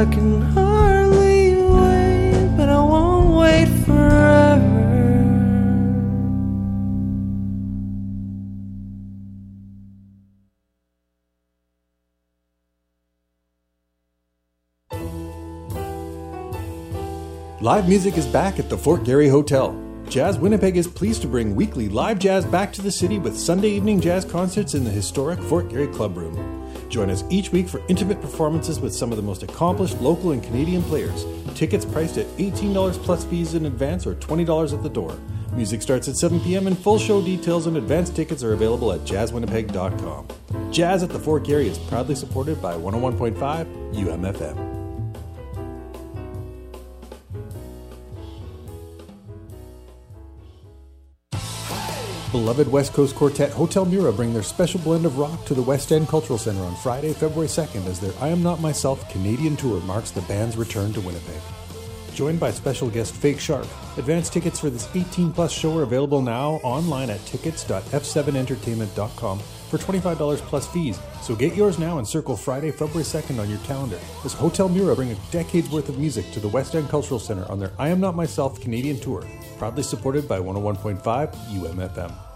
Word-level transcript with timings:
I 0.00 0.06
can 0.06 0.40
hardly 0.40 1.56
wait, 1.56 2.56
but 2.56 2.70
I 2.70 2.80
won't 2.80 3.36
wait 3.36 3.68
forever. 3.84 4.80
Live 17.60 17.86
music 17.86 18.16
is 18.16 18.24
back 18.24 18.58
at 18.58 18.70
the 18.70 18.78
Fort 18.78 19.04
Garry 19.04 19.28
Hotel. 19.28 19.78
Jazz 20.08 20.38
Winnipeg 20.38 20.78
is 20.78 20.88
pleased 20.88 21.20
to 21.20 21.28
bring 21.28 21.54
weekly 21.54 21.90
live 21.90 22.18
jazz 22.18 22.46
back 22.46 22.72
to 22.72 22.80
the 22.80 22.90
city 22.90 23.18
with 23.18 23.38
Sunday 23.38 23.68
evening 23.68 24.00
jazz 24.00 24.24
concerts 24.24 24.72
in 24.72 24.82
the 24.82 24.90
historic 24.90 25.38
Fort 25.40 25.68
Garry 25.68 25.88
Club 25.88 26.16
Room. 26.16 26.59
Join 26.90 27.08
us 27.08 27.24
each 27.30 27.52
week 27.52 27.68
for 27.68 27.80
intimate 27.88 28.20
performances 28.20 28.80
with 28.80 28.92
some 28.92 29.12
of 29.12 29.16
the 29.16 29.22
most 29.22 29.44
accomplished 29.44 30.00
local 30.00 30.32
and 30.32 30.42
Canadian 30.42 30.82
players. 30.82 31.24
Tickets 31.54 31.84
priced 31.84 32.18
at 32.18 32.26
$18 32.36 32.92
plus 33.04 33.24
fees 33.24 33.54
in 33.54 33.66
advance 33.66 34.06
or 34.06 34.16
$20 34.16 34.74
at 34.74 34.82
the 34.82 34.88
door. 34.88 35.16
Music 35.52 35.82
starts 35.82 36.08
at 36.08 36.16
7 36.16 36.40
p.m. 36.40 36.66
and 36.66 36.76
full 36.76 36.98
show 36.98 37.22
details 37.22 37.66
and 37.66 37.76
advance 37.76 38.10
tickets 38.10 38.42
are 38.42 38.52
available 38.52 38.92
at 38.92 39.00
jazzwinnipeg.com. 39.00 40.28
Jazz 40.72 41.02
at 41.02 41.10
the 41.10 41.18
Fort 41.18 41.44
Garry 41.44 41.68
is 41.68 41.78
proudly 41.78 42.16
supported 42.16 42.60
by 42.60 42.74
101.5 42.74 43.94
UMFM. 43.94 44.69
Beloved 52.32 52.70
West 52.70 52.92
Coast 52.92 53.16
quartet 53.16 53.50
Hotel 53.50 53.84
Mira 53.84 54.12
bring 54.12 54.32
their 54.32 54.44
special 54.44 54.78
blend 54.80 55.04
of 55.04 55.18
rock 55.18 55.44
to 55.46 55.54
the 55.54 55.62
West 55.62 55.90
End 55.90 56.06
Cultural 56.06 56.38
Center 56.38 56.62
on 56.62 56.76
Friday, 56.76 57.12
February 57.12 57.48
2nd 57.48 57.84
as 57.86 57.98
their 57.98 58.12
I 58.20 58.28
Am 58.28 58.40
Not 58.40 58.60
Myself 58.60 59.08
Canadian 59.10 59.56
tour 59.56 59.80
marks 59.80 60.12
the 60.12 60.22
band's 60.22 60.56
return 60.56 60.92
to 60.92 61.00
Winnipeg. 61.00 61.40
Joined 62.20 62.38
by 62.38 62.50
special 62.50 62.90
guest 62.90 63.14
Fake 63.14 63.40
Shark, 63.40 63.64
advance 63.96 64.28
tickets 64.28 64.60
for 64.60 64.68
this 64.68 64.86
18 64.94 65.32
plus 65.32 65.50
show 65.50 65.78
are 65.78 65.84
available 65.84 66.20
now 66.20 66.60
online 66.62 67.08
at 67.08 67.24
tickets.f7entertainment.com 67.24 69.38
for 69.38 69.78
$25 69.78 70.36
plus 70.40 70.68
fees. 70.68 71.00
So 71.22 71.34
get 71.34 71.56
yours 71.56 71.78
now 71.78 71.96
and 71.96 72.06
circle 72.06 72.36
Friday, 72.36 72.72
February 72.72 73.04
2nd 73.04 73.40
on 73.40 73.48
your 73.48 73.56
calendar 73.60 73.98
as 74.22 74.34
Hotel 74.34 74.68
Mira 74.68 74.94
bring 74.94 75.12
a 75.12 75.16
decade's 75.30 75.70
worth 75.70 75.88
of 75.88 75.98
music 75.98 76.30
to 76.32 76.40
the 76.40 76.48
West 76.48 76.74
End 76.74 76.90
Cultural 76.90 77.18
Center 77.18 77.50
on 77.50 77.58
their 77.58 77.72
I 77.78 77.88
Am 77.88 78.00
Not 78.00 78.14
Myself 78.14 78.60
Canadian 78.60 79.00
tour 79.00 79.24
proudly 79.56 79.82
supported 79.82 80.28
by 80.28 80.40
101.5 80.40 81.00
UMFM. 81.02 82.29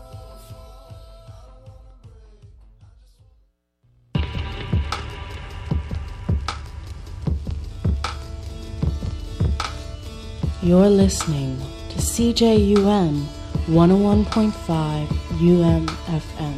You're 10.65 10.89
listening 10.89 11.59
to 11.91 11.99
CJUM 11.99 13.27
101.5 13.67 15.07
UMFM, 15.07 16.55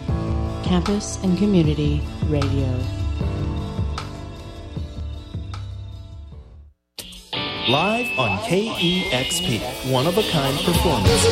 Campus 0.62 1.18
and 1.24 1.36
Community 1.36 2.00
Radio. 2.26 2.68
Live 7.68 8.16
on 8.16 8.38
KEXP, 8.46 9.90
one 9.90 10.06
of 10.06 10.16
a 10.16 10.22
kind 10.30 10.56
performance. 10.60 11.26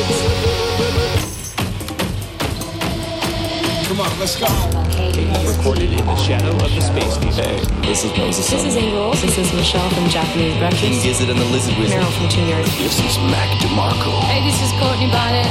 Come 3.87 4.01
on, 4.01 4.19
let's 4.19 4.37
go. 4.37 4.84
Recorded 5.15 5.93
in 5.93 6.05
the 6.05 6.15
shadow 6.17 6.51
of 6.51 6.75
the 6.75 6.81
space 6.81 7.13
station. 7.13 7.81
This 7.83 8.03
is 8.03 8.11
Moses. 8.17 8.51
This 8.51 8.65
is 8.65 8.75
Angel. 8.75 9.11
This 9.11 9.37
is 9.37 9.53
Michelle 9.53 9.89
from 9.91 10.09
Japanese 10.09 10.51
King 10.51 10.59
Breakfast. 10.59 11.03
Gizzard 11.05 11.29
and 11.29 11.39
the 11.39 11.45
Lizard 11.45 11.77
Wizard. 11.77 12.01
Meryl 12.01 12.11
from 12.17 12.27
Junior. 12.27 12.57
This 12.57 12.99
is 12.99 13.17
Mac 13.31 13.47
DeMarco. 13.59 14.11
Hey, 14.27 14.43
this 14.43 14.61
is 14.61 14.71
Courtney 14.77 15.09
Barnett. 15.09 15.47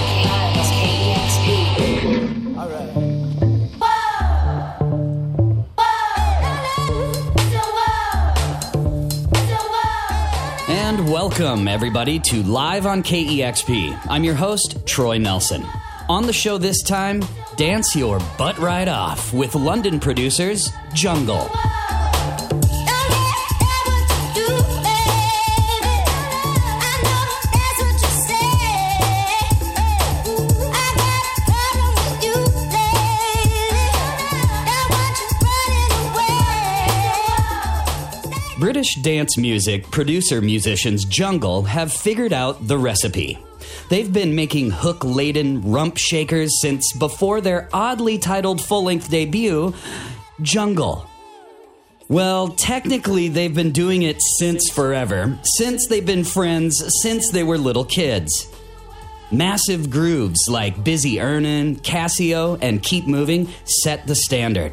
And 10.68 11.10
welcome, 11.10 11.68
everybody, 11.68 12.20
to 12.20 12.42
Live 12.42 12.84
on 12.84 13.02
KEXP. 13.02 13.98
I'm 14.10 14.24
your 14.24 14.34
host, 14.34 14.84
Troy 14.84 15.16
Nelson. 15.16 15.64
On 16.10 16.26
the 16.26 16.34
show 16.34 16.58
this 16.58 16.82
time, 16.82 17.22
dance 17.56 17.94
your 17.94 18.18
butt 18.36 18.58
right 18.58 18.88
off 18.88 19.32
with 19.32 19.54
London 19.54 20.00
producers 20.00 20.72
Jungle. 20.92 21.50
British 38.58 38.94
dance 39.02 39.36
music 39.36 39.90
producer 39.90 40.40
musicians 40.40 41.04
Jungle 41.04 41.62
have 41.62 41.92
figured 41.92 42.32
out 42.32 42.66
the 42.66 42.78
recipe. 42.78 43.38
They've 43.94 44.12
been 44.12 44.34
making 44.34 44.72
hook 44.72 45.04
laden 45.04 45.70
rump 45.70 45.98
shakers 45.98 46.60
since 46.60 46.92
before 46.94 47.40
their 47.40 47.68
oddly 47.72 48.18
titled 48.18 48.60
full 48.60 48.82
length 48.82 49.08
debut, 49.08 49.72
Jungle. 50.42 51.08
Well, 52.08 52.48
technically, 52.48 53.28
they've 53.28 53.54
been 53.54 53.70
doing 53.70 54.02
it 54.02 54.20
since 54.20 54.68
forever, 54.68 55.38
since 55.44 55.86
they've 55.86 56.04
been 56.04 56.24
friends, 56.24 56.82
since 57.02 57.30
they 57.30 57.44
were 57.44 57.56
little 57.56 57.84
kids. 57.84 58.52
Massive 59.30 59.90
grooves 59.90 60.40
like 60.48 60.82
Busy 60.82 61.20
Earnin', 61.20 61.76
Casio, 61.76 62.58
and 62.60 62.82
Keep 62.82 63.06
Moving 63.06 63.48
set 63.64 64.08
the 64.08 64.16
standard. 64.16 64.72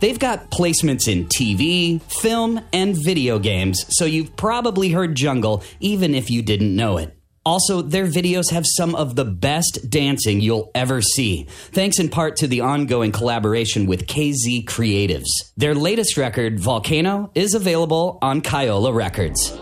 They've 0.00 0.18
got 0.18 0.50
placements 0.50 1.08
in 1.08 1.26
TV, 1.26 2.00
film, 2.00 2.62
and 2.72 2.96
video 2.96 3.38
games, 3.38 3.84
so 3.90 4.06
you've 4.06 4.34
probably 4.34 4.88
heard 4.92 5.14
Jungle 5.14 5.62
even 5.78 6.14
if 6.14 6.30
you 6.30 6.40
didn't 6.40 6.74
know 6.74 6.96
it. 6.96 7.15
Also, 7.46 7.80
their 7.80 8.06
videos 8.06 8.50
have 8.50 8.64
some 8.66 8.96
of 8.96 9.14
the 9.14 9.24
best 9.24 9.88
dancing 9.88 10.40
you'll 10.40 10.68
ever 10.74 11.00
see, 11.00 11.46
thanks 11.70 12.00
in 12.00 12.08
part 12.08 12.34
to 12.34 12.48
the 12.48 12.60
ongoing 12.60 13.12
collaboration 13.12 13.86
with 13.86 14.08
KZ 14.08 14.64
Creatives. 14.64 15.28
Their 15.56 15.76
latest 15.76 16.16
record, 16.16 16.58
Volcano, 16.58 17.30
is 17.36 17.54
available 17.54 18.18
on 18.20 18.40
Caiola 18.40 18.92
Records. 18.92 19.56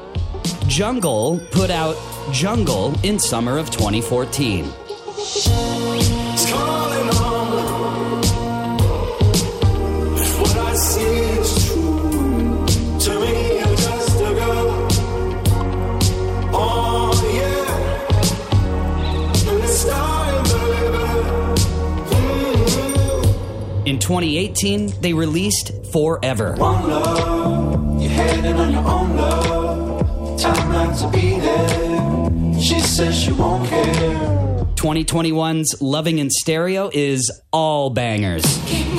Jungle 0.67 1.39
put 1.53 1.69
out 1.71 1.95
Jungle 2.33 2.99
in 3.03 3.19
summer 3.19 3.59
of 3.59 3.71
2014. 3.71 4.65
2018, 24.05 25.01
they 25.01 25.15
released 25.15 25.73
Forever. 25.91 26.55
One 26.56 26.91
love, 26.91 28.03
you're 28.03 28.11
heading 28.11 28.55
on 28.55 28.71
your 28.71 28.87
own 28.87 29.17
love. 29.17 30.39
Time 30.39 30.73
not 30.73 30.95
to 30.99 31.09
be 31.09 31.41
there. 31.41 32.61
She 32.61 32.81
says 32.81 33.19
she 33.19 33.33
won't 33.33 33.67
care. 33.67 33.87
2021's 34.77 35.81
Loving 35.81 36.19
in 36.19 36.29
Stereo 36.29 36.91
is 36.93 37.31
all 37.51 37.89
bangers. 37.89 38.43
Keep 38.67 38.89
moving, 38.89 38.99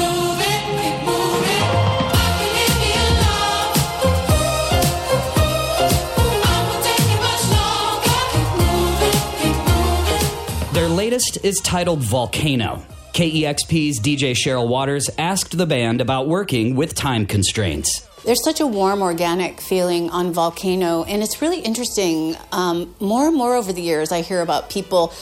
keep 0.81 0.99
moving. 1.05 1.61
I 2.09 2.25
can 2.39 2.49
give 2.57 2.77
you 2.89 3.05
love. 3.21 3.77
I 6.41 6.57
won't 6.65 6.81
take 6.83 7.09
it 7.13 7.21
much 7.21 7.45
longer. 7.53 8.19
Keep 8.33 8.49
moving, 8.57 9.17
keep 9.37 9.57
moving. 9.69 10.73
Their 10.73 10.89
latest 10.89 11.37
is 11.45 11.59
titled 11.59 11.99
Volcano. 11.99 12.81
KEXP's 13.15 14.01
DJ 14.01 14.33
Cheryl 14.35 14.67
Waters 14.67 15.09
asked 15.17 15.57
the 15.57 15.65
band 15.65 16.01
about 16.01 16.27
working 16.27 16.75
with 16.75 16.93
time 16.93 17.25
constraints. 17.25 18.05
There's 18.25 18.43
such 18.43 18.59
a 18.59 18.67
warm, 18.67 19.01
organic 19.01 19.61
feeling 19.61 20.09
on 20.09 20.33
Volcano, 20.33 21.05
and 21.05 21.23
it's 21.23 21.41
really 21.41 21.61
interesting. 21.61 22.35
Um, 22.51 22.93
more 22.99 23.27
and 23.27 23.37
more 23.37 23.55
over 23.55 23.71
the 23.71 23.81
years, 23.81 24.11
I 24.11 24.19
hear 24.19 24.41
about 24.41 24.69
people 24.69 25.13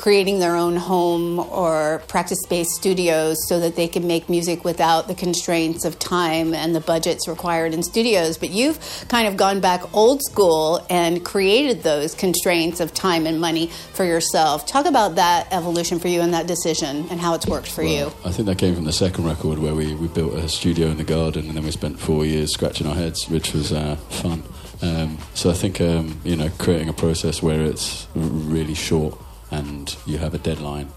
creating 0.00 0.38
their 0.38 0.56
own 0.56 0.76
home 0.76 1.38
or 1.38 2.00
practice 2.08 2.38
based 2.48 2.70
studios 2.70 3.36
so 3.48 3.60
that 3.60 3.76
they 3.76 3.86
can 3.86 4.06
make 4.06 4.30
music 4.30 4.64
without 4.64 5.08
the 5.08 5.14
constraints 5.14 5.84
of 5.84 5.98
time 5.98 6.54
and 6.54 6.74
the 6.74 6.80
budgets 6.80 7.28
required 7.28 7.74
in 7.74 7.82
studios. 7.82 8.38
But 8.38 8.48
you've 8.48 8.78
kind 9.08 9.28
of 9.28 9.36
gone 9.36 9.60
back 9.60 9.94
old 9.94 10.22
school 10.22 10.82
and 10.88 11.22
created 11.22 11.82
those 11.82 12.14
constraints 12.14 12.80
of 12.80 12.94
time 12.94 13.26
and 13.26 13.38
money 13.38 13.66
for 13.92 14.06
yourself. 14.06 14.66
Talk 14.66 14.86
about 14.86 15.16
that 15.16 15.52
evolution 15.52 15.98
for 15.98 16.08
you 16.08 16.22
and 16.22 16.32
that 16.32 16.46
decision 16.46 17.06
and 17.10 17.20
how 17.20 17.34
it's 17.34 17.46
worked 17.46 17.70
for 17.70 17.82
you. 17.82 18.06
I 18.24 18.32
think 18.32 18.46
that 18.46 18.56
came 18.56 18.74
from 18.74 18.84
the 18.84 18.94
second 18.94 19.26
record 19.26 19.58
where 19.58 19.74
we, 19.74 19.94
we 19.94 20.08
built 20.08 20.32
a 20.32 20.48
studio 20.48 20.86
in 20.86 20.96
the 20.96 21.04
garden 21.04 21.46
and 21.46 21.54
then 21.54 21.64
we 21.64 21.72
spent 21.72 22.00
four 22.00 22.24
years 22.24 22.54
scratching 22.54 22.86
our 22.86 22.94
heads, 22.94 23.28
which 23.28 23.52
was 23.52 23.70
uh, 23.70 23.96
fun. 24.08 24.42
Um, 24.80 25.18
so 25.34 25.50
I 25.50 25.52
think 25.52 25.78
um, 25.82 26.18
you 26.24 26.36
know 26.36 26.48
creating 26.56 26.88
a 26.88 26.94
process 26.94 27.42
where 27.42 27.60
it's 27.60 28.06
really 28.14 28.72
short 28.72 29.14
and 29.50 29.96
you 30.06 30.18
have 30.18 30.34
a 30.34 30.38
deadline 30.38 30.88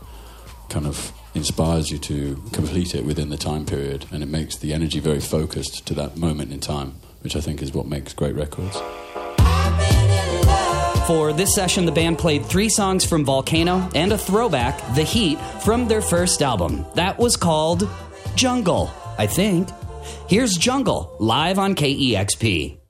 kind 0.69 0.85
of 0.87 1.11
inspires 1.35 1.91
you 1.91 1.97
to 1.97 2.41
complete 2.51 2.95
it 2.95 3.05
within 3.05 3.29
the 3.29 3.37
time 3.37 3.65
period 3.65 4.05
and 4.11 4.23
it 4.23 4.27
makes 4.27 4.55
the 4.57 4.73
energy 4.73 4.99
very 4.99 5.19
focused 5.19 5.85
to 5.87 5.93
that 5.93 6.17
moment 6.17 6.51
in 6.51 6.59
time, 6.59 6.95
which 7.21 7.35
I 7.35 7.41
think 7.41 7.61
is 7.61 7.73
what 7.73 7.87
makes 7.87 8.13
great 8.13 8.35
records. 8.35 8.79
For 11.07 11.33
this 11.33 11.53
session, 11.53 11.85
the 11.85 11.91
band 11.91 12.17
played 12.17 12.45
three 12.45 12.69
songs 12.69 13.03
from 13.03 13.25
Volcano 13.25 13.89
and 13.93 14.13
a 14.13 14.17
throwback, 14.17 14.95
The 14.95 15.03
Heat, 15.03 15.37
from 15.61 15.87
their 15.87 16.01
first 16.01 16.41
album. 16.41 16.85
That 16.95 17.17
was 17.19 17.35
called 17.35 17.89
Jungle, 18.35 18.89
I 19.17 19.27
think. 19.27 19.67
Here's 20.29 20.55
Jungle, 20.55 21.13
live 21.19 21.59
on 21.59 21.75
KEXP. 21.75 22.82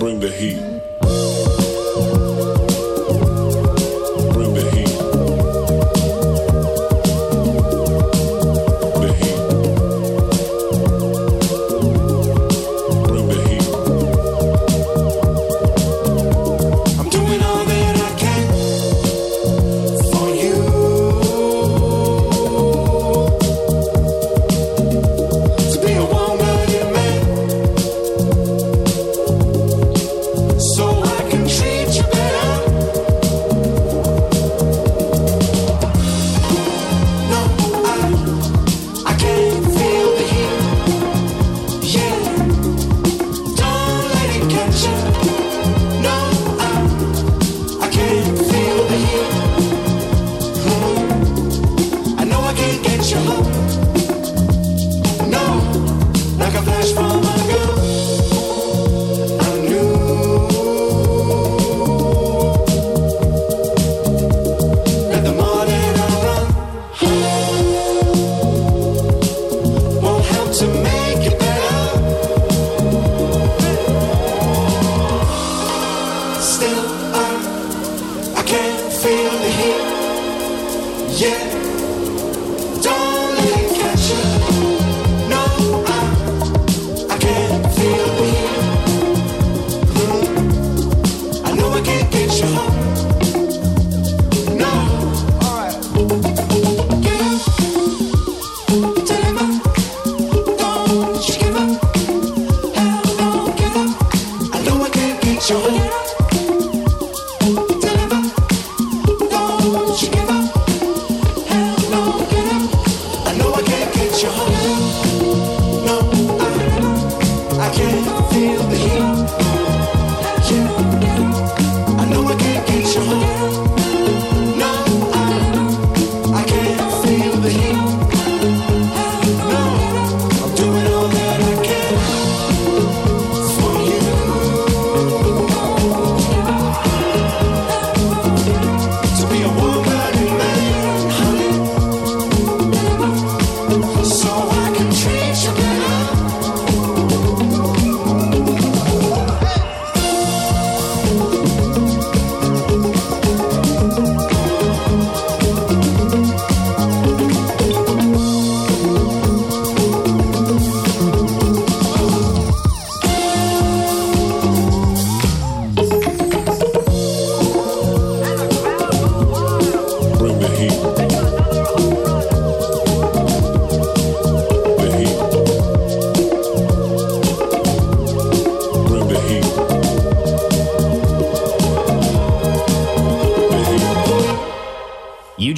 Bring 0.00 0.18
the 0.18 0.30
heat. 0.30 0.69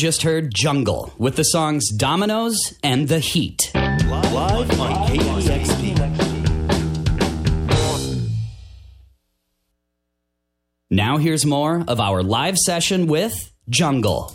just 0.03 0.23
heard 0.25 0.53
Jungle 0.53 1.15
with 1.17 1.37
the 1.37 1.45
songs 1.45 1.89
Dominoes 1.93 2.59
and 2.83 3.07
The 3.07 3.21
Heat. 3.21 3.71
Live, 3.73 4.81
on 4.81 5.07
KEXP. 5.07 5.93
Now 10.91 11.19
here's 11.19 11.47
more 11.47 11.85
of 11.87 12.01
our 12.01 12.25
live 12.25 12.59
session 12.59 13.07
with 13.07 13.53
Jungle. 13.69 14.35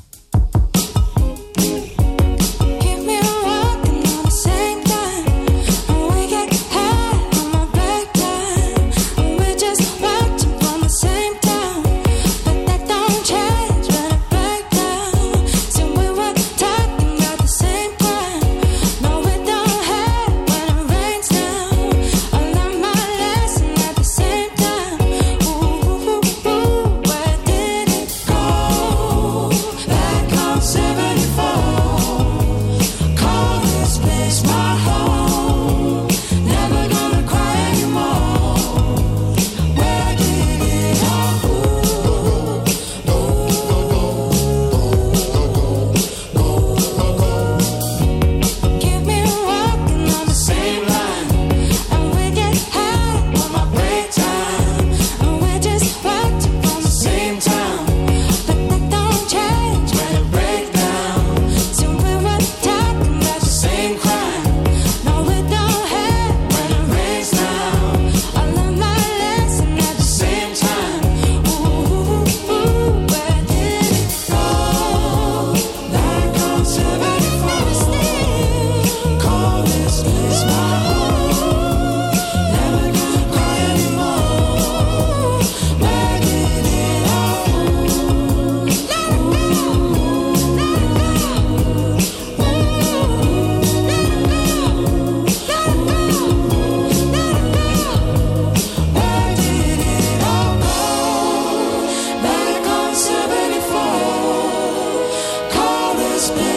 space. 106.27 106.56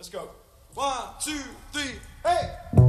Let's 0.00 0.08
go. 0.08 0.30
One, 0.72 1.08
two, 1.22 1.42
three, 1.74 1.92
hey! 2.24 2.79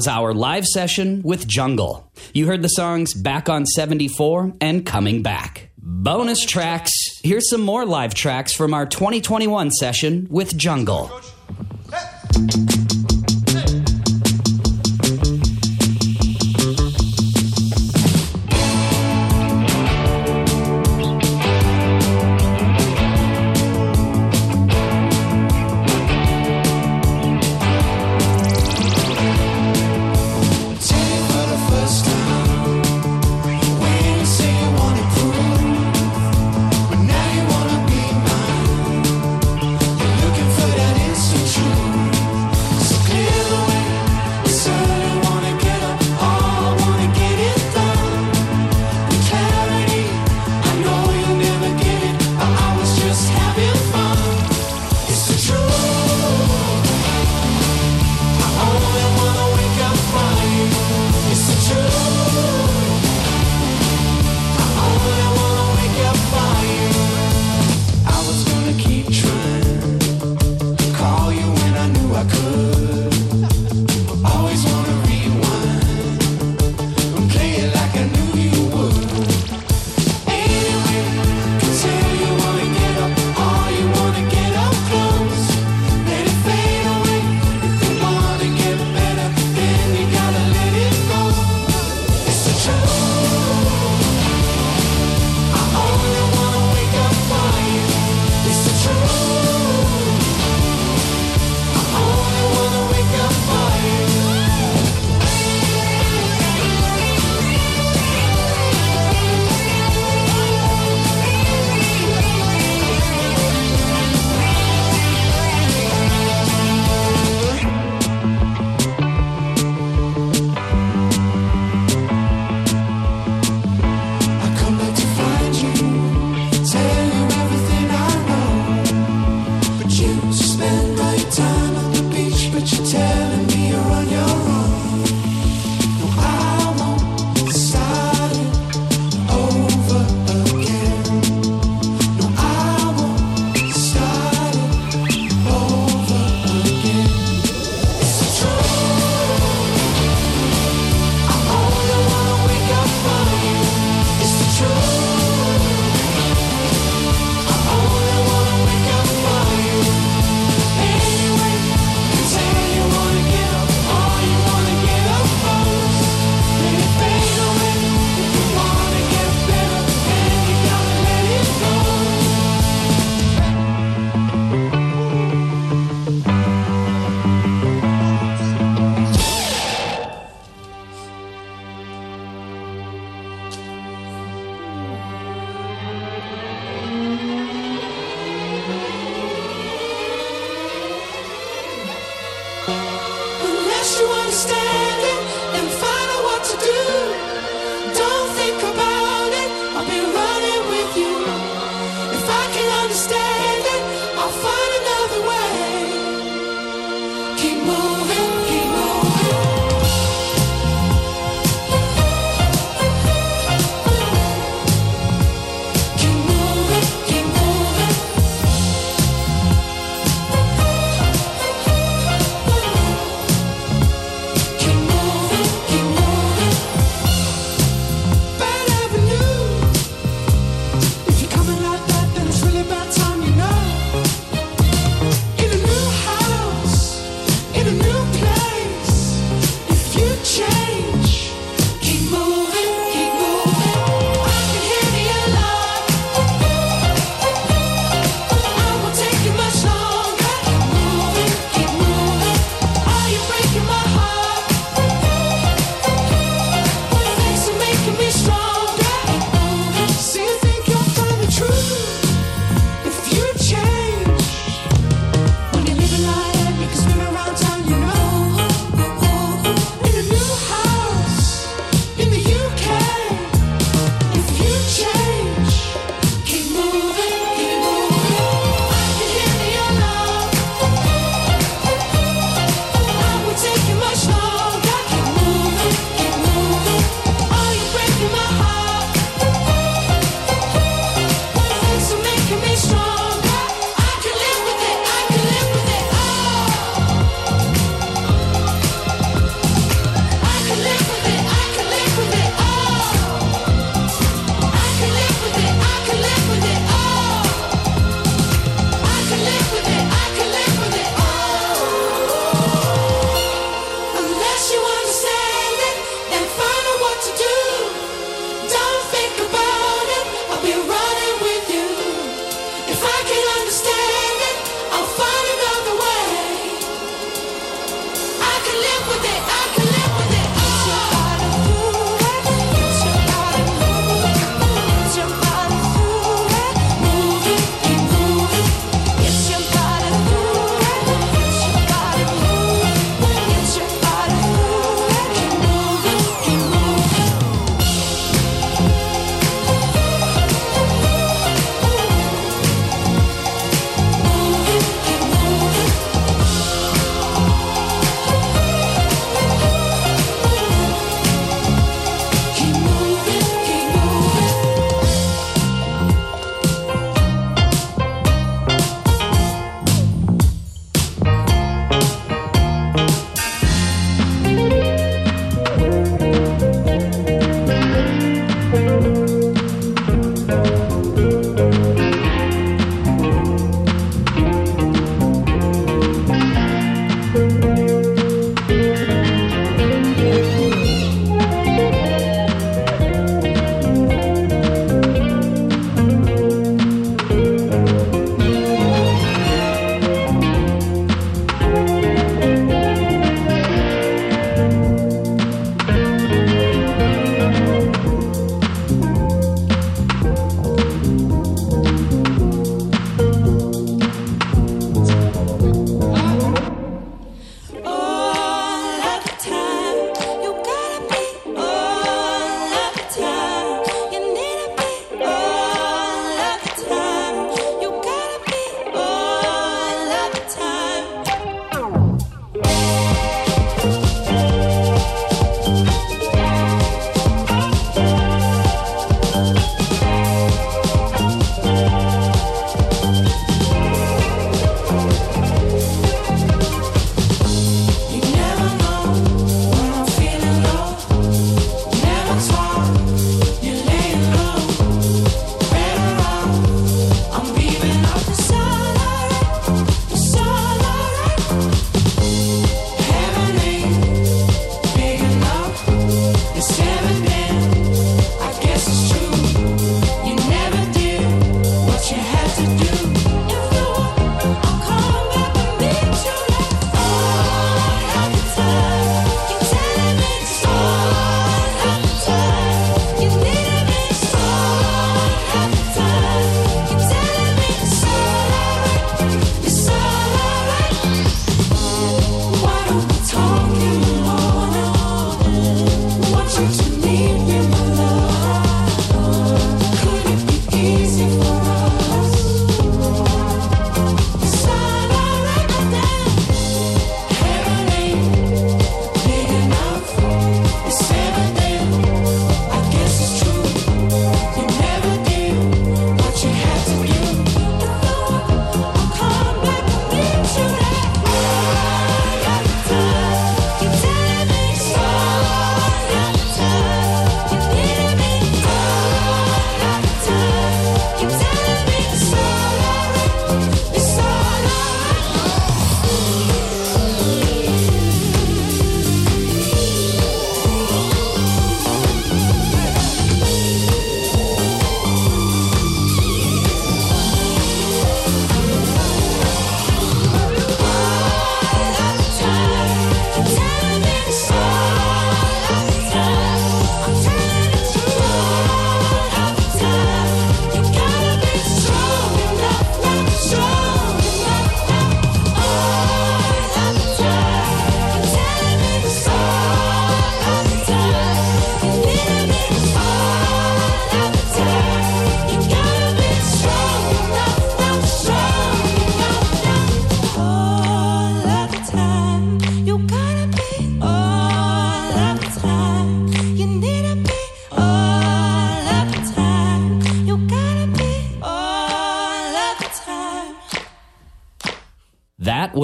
was 0.00 0.08
our 0.08 0.32
live 0.32 0.64
session 0.64 1.20
with 1.22 1.46
Jungle. 1.46 2.10
You 2.32 2.46
heard 2.46 2.62
the 2.62 2.68
songs 2.68 3.12
Back 3.12 3.50
on 3.50 3.66
74 3.66 4.54
and 4.58 4.86
Coming 4.86 5.22
Back. 5.22 5.68
Bonus 5.76 6.46
tracks. 6.46 6.90
Here's 7.22 7.50
some 7.50 7.60
more 7.60 7.84
live 7.84 8.14
tracks 8.14 8.54
from 8.54 8.72
our 8.72 8.86
2021 8.86 9.70
session 9.72 10.26
with 10.30 10.56
Jungle. 10.56 11.08
Hey. 11.90 12.79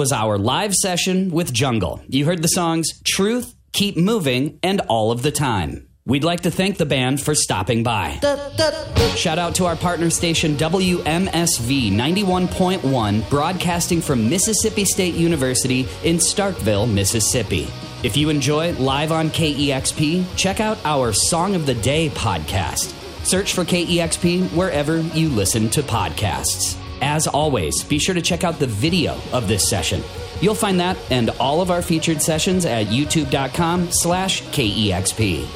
Was 0.07 0.13
our 0.13 0.37
live 0.37 0.73
session 0.73 1.31
with 1.31 1.51
Jungle. 1.51 2.01
You 2.07 2.23
heard 2.23 2.41
the 2.41 2.47
songs 2.47 3.01
Truth, 3.05 3.53
Keep 3.73 3.97
Moving, 3.97 4.57
and 4.63 4.79
All 4.87 5.11
of 5.11 5.21
the 5.21 5.31
Time. 5.31 5.89
We'd 6.05 6.23
like 6.23 6.41
to 6.41 6.51
thank 6.51 6.77
the 6.77 6.85
band 6.85 7.19
for 7.19 7.35
stopping 7.35 7.83
by. 7.83 8.17
Shout 9.17 9.37
out 9.37 9.55
to 9.55 9.65
our 9.65 9.75
partner 9.75 10.09
station 10.09 10.55
WMSV 10.55 11.91
91.1, 11.91 13.29
broadcasting 13.29 13.99
from 13.99 14.29
Mississippi 14.29 14.85
State 14.85 15.15
University 15.15 15.81
in 16.05 16.15
Starkville, 16.19 16.89
Mississippi. 16.89 17.67
If 18.01 18.15
you 18.15 18.29
enjoy 18.29 18.71
Live 18.75 19.11
on 19.11 19.29
KEXP, 19.29 20.25
check 20.37 20.61
out 20.61 20.77
our 20.85 21.11
Song 21.11 21.53
of 21.53 21.65
the 21.65 21.75
Day 21.75 22.07
podcast. 22.11 22.93
Search 23.25 23.51
for 23.51 23.65
KEXP 23.65 24.55
wherever 24.55 25.01
you 25.01 25.27
listen 25.27 25.69
to 25.71 25.81
podcasts. 25.81 26.81
As 27.01 27.27
always, 27.27 27.83
be 27.83 27.99
sure 27.99 28.15
to 28.15 28.21
check 28.21 28.43
out 28.43 28.59
the 28.59 28.67
video 28.67 29.19
of 29.31 29.47
this 29.47 29.69
session. 29.69 30.03
You'll 30.41 30.55
find 30.55 30.79
that 30.79 30.97
and 31.09 31.29
all 31.39 31.61
of 31.61 31.71
our 31.71 31.81
featured 31.81 32.21
sessions 32.21 32.65
at 32.65 32.87
youtube.com 32.87 33.91
slash 33.91 34.43
KEXP. 34.43 35.47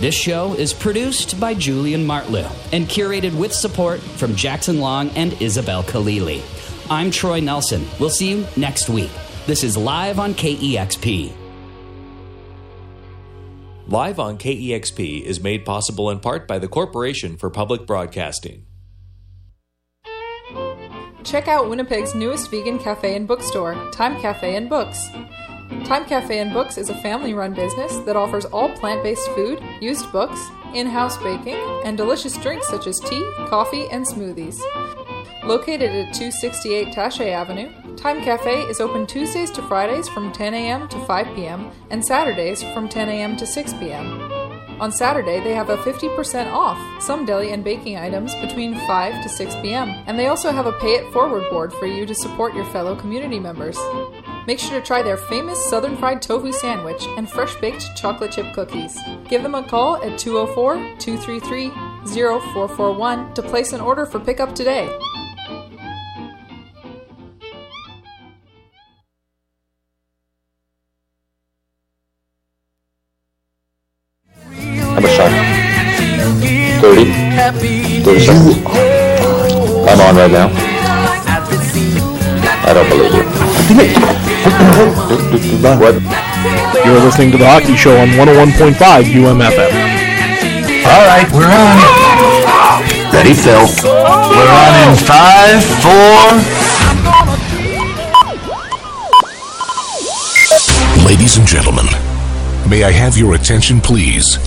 This 0.00 0.14
show 0.14 0.54
is 0.54 0.72
produced 0.72 1.38
by 1.38 1.52
Julian 1.52 2.06
Martlew 2.06 2.50
and 2.72 2.86
curated 2.86 3.36
with 3.36 3.52
support 3.52 4.00
from 4.00 4.34
Jackson 4.34 4.80
Long 4.80 5.10
and 5.10 5.40
Isabel 5.42 5.82
Khalili. 5.82 6.42
I'm 6.90 7.10
Troy 7.10 7.40
Nelson. 7.40 7.86
We'll 7.98 8.08
see 8.08 8.30
you 8.30 8.46
next 8.56 8.88
week. 8.88 9.10
This 9.46 9.62
is 9.62 9.76
Live 9.76 10.18
on 10.18 10.34
KEXP. 10.34 11.32
Live 13.88 14.18
on 14.18 14.38
KEXP 14.38 15.22
is 15.22 15.42
made 15.42 15.64
possible 15.64 16.10
in 16.10 16.20
part 16.20 16.48
by 16.48 16.58
the 16.58 16.68
Corporation 16.68 17.36
for 17.36 17.50
Public 17.50 17.86
Broadcasting. 17.86 18.64
Check 21.24 21.48
out 21.48 21.68
Winnipeg's 21.68 22.14
newest 22.14 22.50
vegan 22.50 22.78
cafe 22.78 23.14
and 23.14 23.28
bookstore, 23.28 23.74
Time 23.92 24.20
Cafe 24.20 24.56
and 24.56 24.68
Books. 24.68 25.08
Time 25.84 26.04
Cafe 26.04 26.38
and 26.38 26.52
Books 26.52 26.78
is 26.78 26.88
a 26.88 27.02
family 27.02 27.34
run 27.34 27.52
business 27.54 27.96
that 27.98 28.16
offers 28.16 28.46
all 28.46 28.70
plant 28.76 29.02
based 29.02 29.28
food, 29.32 29.62
used 29.80 30.10
books, 30.12 30.40
in 30.74 30.86
house 30.86 31.18
baking, 31.18 31.56
and 31.84 31.96
delicious 31.96 32.36
drinks 32.38 32.68
such 32.68 32.86
as 32.86 32.98
tea, 33.00 33.24
coffee, 33.48 33.86
and 33.90 34.06
smoothies. 34.06 34.60
Located 35.44 35.90
at 35.90 36.14
268 36.14 36.88
Taché 36.88 37.32
Avenue, 37.32 37.70
Time 37.96 38.22
Cafe 38.22 38.62
is 38.62 38.80
open 38.80 39.06
Tuesdays 39.06 39.50
to 39.52 39.62
Fridays 39.62 40.08
from 40.08 40.32
10 40.32 40.54
a.m. 40.54 40.88
to 40.88 40.98
5 41.06 41.36
p.m. 41.36 41.70
and 41.90 42.04
Saturdays 42.04 42.62
from 42.72 42.88
10 42.88 43.08
a.m. 43.08 43.36
to 43.36 43.46
6 43.46 43.72
p.m. 43.74 44.39
On 44.80 44.90
Saturday, 44.90 45.40
they 45.40 45.52
have 45.52 45.68
a 45.68 45.76
50% 45.76 46.50
off 46.54 47.02
some 47.02 47.26
deli 47.26 47.52
and 47.52 47.62
baking 47.62 47.98
items 47.98 48.34
between 48.36 48.74
5 48.86 49.22
to 49.22 49.28
6 49.28 49.54
p.m. 49.56 49.90
And 50.06 50.18
they 50.18 50.28
also 50.28 50.50
have 50.50 50.64
a 50.64 50.72
pay 50.72 50.94
it 50.94 51.12
forward 51.12 51.50
board 51.50 51.70
for 51.74 51.84
you 51.84 52.06
to 52.06 52.14
support 52.14 52.54
your 52.54 52.64
fellow 52.72 52.96
community 52.96 53.38
members. 53.38 53.78
Make 54.46 54.58
sure 54.58 54.80
to 54.80 54.86
try 54.86 55.02
their 55.02 55.18
famous 55.18 55.62
Southern 55.68 55.98
Fried 55.98 56.22
Tofu 56.22 56.50
Sandwich 56.50 57.04
and 57.18 57.28
fresh 57.28 57.54
baked 57.56 57.94
chocolate 57.94 58.32
chip 58.32 58.54
cookies. 58.54 58.98
Give 59.28 59.42
them 59.42 59.54
a 59.54 59.62
call 59.62 59.96
at 59.96 60.18
204 60.18 60.76
233 60.98 61.68
0441 62.06 63.34
to 63.34 63.42
place 63.42 63.74
an 63.74 63.82
order 63.82 64.06
for 64.06 64.18
pickup 64.18 64.54
today. 64.54 64.88
30? 77.52 78.02
30 78.02 78.20
seconds. 78.20 78.56
I'm 78.66 80.00
on 80.00 80.14
right 80.14 80.30
now. 80.30 80.48
I 82.62 82.72
don't 82.74 82.88
believe 82.88 83.14
you. 83.14 83.24
what? 85.80 85.94
You're 86.86 87.00
listening 87.00 87.30
to 87.32 87.38
the 87.38 87.46
Hockey 87.46 87.74
Show 87.76 87.96
on 87.98 88.08
101.5 88.08 88.74
UMFM. 89.04 89.72
All 90.86 91.04
right, 91.06 91.26
we're 91.32 91.50
on. 91.50 91.78
Ready, 93.12 93.34
Phil? 93.34 93.66
We're 93.82 94.50
on 94.54 94.74
in 94.86 94.94
five, 95.02 95.64
four. 95.82 96.38
Ladies 101.04 101.36
and 101.36 101.46
gentlemen, 101.46 101.86
may 102.68 102.84
I 102.84 102.92
have 102.92 103.16
your 103.18 103.34
attention, 103.34 103.80
please? 103.80 104.38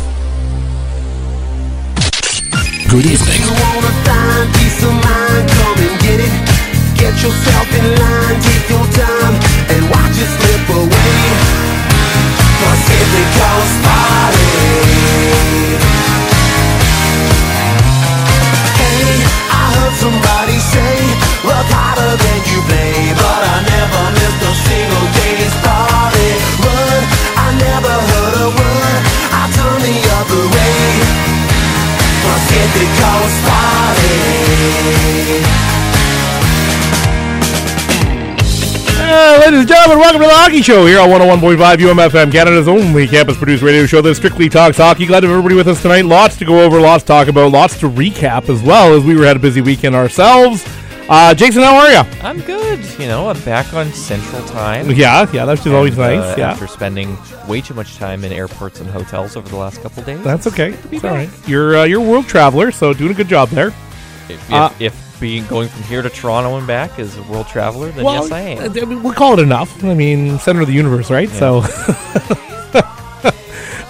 Yourself 7.23 7.73
in 7.73 7.85
line, 7.95 8.41
take 8.41 8.69
your 8.69 8.85
time, 8.91 9.35
and 9.71 9.89
watch 9.89 10.17
it 10.19 10.27
slip 10.27 10.69
away. 10.75 11.53
Coast 13.39 13.83
Party. 13.83 14.23
Hey, 14.23 14.32
Uh, 39.83 39.87
ladies 39.87 39.95
and 39.95 40.01
welcome 40.01 40.21
to 40.21 40.27
the 40.27 40.33
Hockey 40.33 40.61
Show 40.61 40.85
here 40.85 40.99
on 40.99 41.09
101.5 41.09 41.57
UMFM, 41.75 42.31
Canada's 42.31 42.69
only 42.69 43.05
campus-produced 43.05 43.61
radio 43.61 43.85
show 43.85 44.01
that 44.01 44.15
strictly 44.15 44.47
talks 44.47 44.77
hockey. 44.77 45.05
Glad 45.05 45.21
to 45.21 45.27
have 45.27 45.33
everybody 45.33 45.55
with 45.55 45.67
us 45.67 45.81
tonight. 45.81 46.05
Lots 46.05 46.37
to 46.37 46.45
go 46.45 46.63
over, 46.63 46.79
lots 46.79 47.03
to 47.03 47.07
talk 47.07 47.27
about, 47.27 47.51
lots 47.51 47.77
to 47.79 47.89
recap 47.89 48.47
as 48.47 48.63
well 48.63 48.93
as 48.93 49.03
we 49.03 49.13
were 49.13 49.25
had 49.25 49.35
a 49.35 49.39
busy 49.39 49.59
weekend 49.59 49.93
ourselves. 49.93 50.65
Uh, 51.09 51.33
Jason, 51.33 51.63
how 51.63 51.75
are 51.75 51.91
you? 51.91 52.09
I'm 52.21 52.39
good. 52.41 52.79
You 52.97 53.07
know, 53.07 53.27
I'm 53.27 53.41
back 53.41 53.73
on 53.73 53.91
Central 53.91 54.41
Time. 54.47 54.89
Yeah, 54.89 55.29
yeah, 55.33 55.43
that's 55.43 55.63
just 55.63 55.75
always 55.75 55.97
And, 55.97 56.15
nice, 56.17 56.31
uh, 56.31 56.35
yeah. 56.37 56.51
After 56.51 56.67
spending 56.67 57.17
way 57.49 57.59
too 57.59 57.73
much 57.73 57.97
time 57.97 58.23
in 58.23 58.31
airports 58.31 58.79
and 58.79 58.89
hotels 58.89 59.35
over 59.35 59.49
the 59.49 59.57
last 59.57 59.81
couple 59.81 60.01
days. 60.03 60.23
That's 60.23 60.47
okay. 60.47 60.71
Good 60.71 60.81
to 60.81 60.87
be 60.87 60.95
It's 60.95 61.05
all 61.05 61.11
right. 61.11 61.29
You're 61.45 61.75
uh, 61.75 61.83
you're 61.83 62.01
a 62.01 62.09
world 62.09 62.27
traveler, 62.27 62.71
so 62.71 62.93
doing 62.93 63.11
a 63.11 63.15
good 63.15 63.27
job 63.27 63.49
there. 63.49 63.73
If, 64.29 64.51
Uh, 64.51 64.69
if, 64.79 64.93
if 64.93 65.19
being 65.19 65.45
going 65.47 65.69
from 65.69 65.83
here 65.83 66.01
to 66.01 66.09
Toronto 66.09 66.57
and 66.57 66.67
back 66.67 66.99
is 66.99 67.17
a 67.17 67.23
world 67.23 67.47
traveler, 67.47 67.91
then 67.91 68.03
yes, 68.05 68.31
I 68.31 68.39
am. 68.41 68.71
I 68.71 68.85
mean, 68.85 69.03
we'll 69.03 69.13
call 69.13 69.33
it 69.33 69.39
enough. 69.41 69.83
I 69.83 69.93
mean, 69.93 70.39
center 70.39 70.61
of 70.61 70.67
the 70.67 70.73
universe, 70.73 71.09
right? 71.09 71.29
So, 71.29 71.59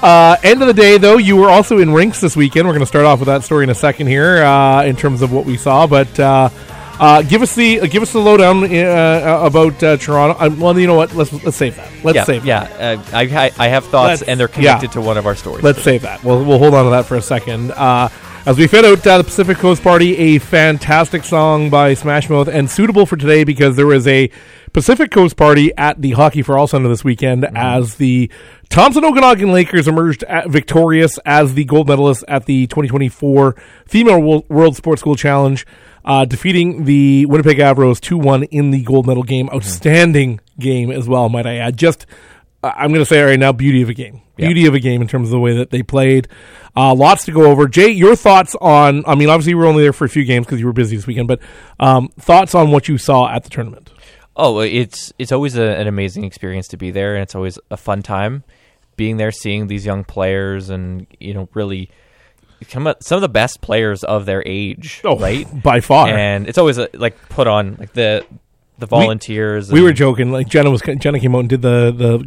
uh, 0.04 0.38
end 0.44 0.62
of 0.62 0.68
the 0.68 0.74
day, 0.74 0.98
though, 0.98 1.18
you 1.18 1.36
were 1.36 1.50
also 1.50 1.80
in 1.80 1.92
rinks 1.94 2.22
this 2.22 2.36
weekend. 2.36 2.68
We're 2.68 2.74
going 2.74 2.82
to 2.82 2.88
start 2.88 3.06
off 3.06 3.20
with 3.20 3.28
that 3.28 3.44
story 3.44 3.64
in 3.64 3.70
a 3.70 3.76
second 3.76 4.08
here, 4.08 4.44
uh, 4.44 4.84
in 4.84 4.96
terms 4.96 5.22
of 5.22 5.32
what 5.32 5.46
we 5.46 5.58
saw. 5.58 5.88
But 5.88 6.20
uh, 6.20 6.50
uh, 7.00 7.22
give 7.24 7.42
us 7.42 7.56
the 7.56 7.80
uh, 7.82 7.88
give 7.88 8.04
us 8.04 8.14
the 8.14 8.20
lowdown 8.20 8.66
about 8.66 9.80
Toronto. 10.00 10.36
Uh, 10.40 10.50
well, 10.58 10.78
you 10.78 10.88
know 10.88 10.96
what? 10.96 11.16
Let's 11.16 11.32
let's 11.44 11.58
save 11.58 11.78
that. 11.78 11.90
Let's 12.04 12.16
yeah, 12.16 12.24
save. 12.26 12.46
Yeah, 12.46 12.62
uh, 12.62 13.04
I, 13.12 13.22
I, 13.24 13.52
I 13.58 13.68
have 13.70 13.86
thoughts, 13.86 14.22
Let's- 14.22 14.22
and 14.24 14.40
they're 14.40 14.50
yeah. 14.50 14.76
connected 14.78 14.92
to 14.94 15.02
one 15.02 15.18
of 15.18 15.26
our 15.26 15.36
stories. 15.36 15.64
Let's 15.64 15.82
save 15.82 16.04
that. 16.04 16.24
We'll, 16.24 16.44
we'll 16.44 16.60
hold 16.60 16.76
on 16.76 16.84
to 16.86 16.92
that 16.92 17.06
for 17.06 17.16
a 17.16 17.22
second. 17.22 17.72
As 18.46 18.58
we 18.58 18.68
fade 18.68 18.84
out 18.84 19.08
uh, 19.08 19.20
the 19.20 19.24
Pacific 19.24 19.56
Coast 19.58 19.82
Party, 19.82 20.18
a 20.18 20.38
fantastic 20.38 21.24
song 21.24 21.70
by 21.70 21.94
Smash 21.94 22.30
Mouth 22.30 22.50
and 22.50 22.70
suitable 22.70 23.06
for 23.06 23.16
today 23.16 23.46
because 23.46 23.78
there 23.78 23.86
was 23.86 24.06
a 24.06 24.30
Pacific 24.74 25.12
Coast 25.12 25.38
Party 25.38 25.72
at 25.78 26.02
the 26.02 26.12
Hockey 26.12 26.42
for 26.42 26.58
All 26.58 26.68
Center 26.68 26.90
this 26.90 27.06
weekend 27.06 27.46
as 27.56 27.96
the 27.96 28.30
Thompson 28.68 29.06
Okanagan 29.06 29.54
Lakers 29.54 29.88
emerged 29.88 30.24
at, 30.24 30.50
victorious 30.50 31.18
as 31.26 31.54
the 31.54 31.64
gold 31.64 31.88
medalists 31.88 32.26
at 32.28 32.46
the 32.46 32.68
2024 32.68 33.56
Female 33.86 34.44
World, 34.50 34.76
Sports 34.76 35.00
School 35.00 35.16
Challenge, 35.16 35.66
uh, 36.04 36.26
defeating 36.26 36.84
the 36.84 37.26
Winnipeg 37.28 37.60
Avros 37.60 38.02
2 38.02 38.18
1 38.18 38.44
in 38.44 38.72
the 38.72 38.84
gold 38.84 39.08
medal 39.08 39.24
game. 39.24 39.50
Outstanding 39.54 40.42
game 40.60 40.92
as 40.92 41.08
well, 41.08 41.30
might 41.30 41.46
I 41.46 41.56
add. 41.56 41.78
Just 41.78 42.06
I'm 42.64 42.90
going 42.90 43.02
to 43.02 43.06
say 43.06 43.22
right 43.22 43.40
now, 43.40 43.52
beauty 43.52 43.82
of 43.82 43.90
a 43.90 43.94
game. 43.94 44.22
Beauty 44.36 44.66
of 44.66 44.74
a 44.74 44.80
game 44.80 45.02
in 45.02 45.08
terms 45.08 45.28
of 45.28 45.32
the 45.32 45.40
way 45.40 45.56
that 45.58 45.70
they 45.70 45.84
played. 45.84 46.28
Uh, 46.76 46.96
lots 46.96 47.26
to 47.26 47.32
go 47.32 47.44
over. 47.46 47.68
Jay, 47.68 47.90
your 47.90 48.16
thoughts 48.16 48.56
on? 48.62 49.04
I 49.06 49.16
mean, 49.16 49.30
obviously 49.30 49.52
you 49.52 49.58
were 49.58 49.66
only 49.68 49.84
there 49.84 49.94
for 49.94 50.06
a 50.06 50.10
few 50.10 50.24
games 50.24 50.46
because 50.46 50.60
you 50.60 50.66
were 50.66 50.74
busy 50.74 50.96
this 50.96 51.06
weekend, 51.06 51.28
but 51.28 51.40
um, 51.80 52.08
thoughts 52.20 52.56
on 52.56 52.72
what 52.72 52.88
you 52.88 52.98
saw 52.98 53.30
at 53.30 53.44
the 53.44 53.50
tournament? 53.50 53.92
Oh, 54.36 54.60
it's 54.62 55.14
it's 55.20 55.32
always 55.32 55.56
a, 55.56 55.62
an 55.64 55.88
amazing 55.88 56.24
experience 56.24 56.68
to 56.70 56.78
be 56.78 56.90
there, 56.90 57.14
and 57.14 57.22
it's 57.22 57.36
always 57.36 57.60
a 57.70 57.78
fun 57.78 58.02
time 58.02 58.44
being 58.96 59.18
there, 59.18 59.32
seeing 59.32 59.68
these 59.68 59.86
young 59.86 60.04
players, 60.04 60.70
and 60.70 61.06
you 61.20 61.36
know, 61.36 61.48
really 61.54 61.92
some 62.68 62.88
of, 62.88 62.96
some 63.02 63.18
of 63.18 63.22
the 63.22 63.30
best 63.30 63.62
players 63.62 64.04
of 64.04 64.26
their 64.26 64.42
age, 64.48 65.02
Oh, 65.04 65.20
right? 65.20 65.46
by 65.62 65.82
far. 65.82 66.08
And 66.08 66.48
it's 66.48 66.58
always 66.58 66.80
a, 66.80 66.90
like 66.96 67.30
put 67.30 67.46
on 67.46 67.76
like 67.80 67.94
the 67.94 68.26
the 68.80 68.88
volunteers. 68.88 69.72
We, 69.72 69.82
we 69.82 69.86
were 69.86 69.94
joking. 69.94 70.32
Like 70.32 70.48
Jenna 70.48 70.72
was 70.72 70.82
Jenna 70.82 71.20
came 71.20 71.36
out 71.36 71.40
and 71.42 71.50
did 71.50 71.62
the 71.62 71.94
the 71.96 72.18